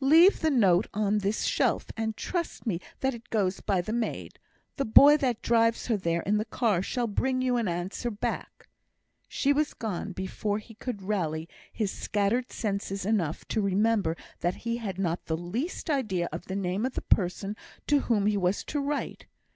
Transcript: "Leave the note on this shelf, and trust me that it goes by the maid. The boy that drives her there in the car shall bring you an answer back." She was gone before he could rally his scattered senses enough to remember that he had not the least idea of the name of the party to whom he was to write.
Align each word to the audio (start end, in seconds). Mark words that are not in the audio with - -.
"Leave 0.00 0.40
the 0.40 0.50
note 0.50 0.88
on 0.92 1.18
this 1.18 1.44
shelf, 1.44 1.92
and 1.96 2.16
trust 2.16 2.66
me 2.66 2.80
that 2.98 3.14
it 3.14 3.30
goes 3.30 3.60
by 3.60 3.80
the 3.80 3.92
maid. 3.92 4.40
The 4.74 4.84
boy 4.84 5.16
that 5.18 5.42
drives 5.42 5.86
her 5.86 5.96
there 5.96 6.22
in 6.22 6.38
the 6.38 6.44
car 6.44 6.82
shall 6.82 7.06
bring 7.06 7.40
you 7.40 7.56
an 7.56 7.68
answer 7.68 8.10
back." 8.10 8.68
She 9.28 9.52
was 9.52 9.74
gone 9.74 10.10
before 10.10 10.58
he 10.58 10.74
could 10.74 11.02
rally 11.02 11.48
his 11.72 11.92
scattered 11.92 12.50
senses 12.50 13.06
enough 13.06 13.46
to 13.46 13.60
remember 13.62 14.16
that 14.40 14.56
he 14.66 14.78
had 14.78 14.98
not 14.98 15.26
the 15.26 15.36
least 15.36 15.88
idea 15.88 16.28
of 16.32 16.46
the 16.46 16.56
name 16.56 16.84
of 16.84 16.94
the 16.94 17.00
party 17.02 17.54
to 17.86 18.00
whom 18.00 18.26
he 18.26 18.36
was 18.36 18.64
to 18.64 18.80
write. 18.80 19.26